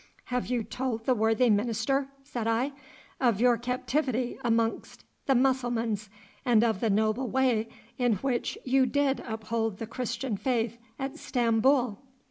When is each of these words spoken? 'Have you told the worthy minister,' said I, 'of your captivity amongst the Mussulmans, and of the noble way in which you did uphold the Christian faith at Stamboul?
'Have 0.25 0.47
you 0.47 0.63
told 0.63 1.05
the 1.05 1.13
worthy 1.13 1.47
minister,' 1.51 2.07
said 2.23 2.47
I, 2.47 2.71
'of 3.19 3.39
your 3.39 3.55
captivity 3.55 4.35
amongst 4.43 5.03
the 5.27 5.35
Mussulmans, 5.35 6.09
and 6.43 6.63
of 6.63 6.79
the 6.79 6.89
noble 6.89 7.27
way 7.29 7.69
in 7.99 8.13
which 8.15 8.57
you 8.65 8.87
did 8.87 9.19
uphold 9.27 9.77
the 9.77 9.85
Christian 9.85 10.37
faith 10.37 10.79
at 10.97 11.19
Stamboul? 11.19 12.01